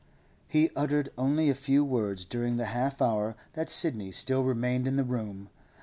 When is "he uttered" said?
0.47-1.11